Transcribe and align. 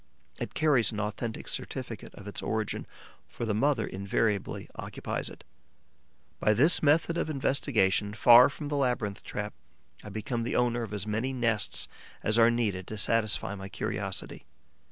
It 0.39 0.55
carries 0.55 0.91
an 0.91 0.99
authentic 0.99 1.47
certificate 1.47 2.15
of 2.15 2.25
its 2.27 2.41
origin, 2.41 2.87
for 3.27 3.45
the 3.45 3.53
mother 3.53 3.85
invariably 3.85 4.67
occupies 4.75 5.29
it. 5.29 5.43
By 6.39 6.55
this 6.55 6.81
method 6.81 7.19
of 7.19 7.29
investigation, 7.29 8.15
far 8.15 8.49
from 8.49 8.69
the 8.69 8.77
labyrinth 8.77 9.21
trap, 9.23 9.53
I 10.03 10.09
become 10.09 10.41
the 10.41 10.55
owner 10.55 10.81
of 10.81 10.91
as 10.91 11.05
many 11.05 11.33
nests 11.33 11.87
as 12.23 12.39
are 12.39 12.49
needed 12.49 12.87
to 12.87 12.97
satisfy 12.97 13.53
my 13.53 13.69
curiosity. 13.69 14.47